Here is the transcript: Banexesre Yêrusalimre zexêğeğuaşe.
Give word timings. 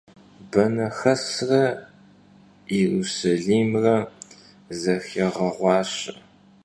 Banexesre 0.51 1.61
Yêrusalimre 2.75 3.97
zexêğeğuaşe. 4.81 6.13